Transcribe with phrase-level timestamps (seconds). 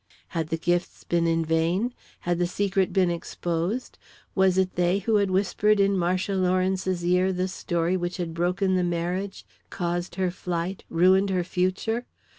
[0.29, 1.93] Had the gifts been in vain?
[2.21, 3.99] Had the secret been exposed?
[4.33, 8.73] Was it they who had whispered in Marcia Lawrence's ear the story which had broken
[8.75, 12.07] the marriage, caused her flight, ruined her future?